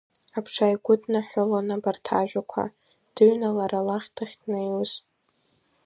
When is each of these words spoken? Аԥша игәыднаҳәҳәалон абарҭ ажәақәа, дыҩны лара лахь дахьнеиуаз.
Аԥша 0.37 0.73
игәыднаҳәҳәалон 0.73 1.67
абарҭ 1.75 2.05
ажәақәа, 2.19 2.63
дыҩны 3.15 3.49
лара 3.57 3.81
лахь 3.87 4.09
дахьнеиуаз. 4.15 4.91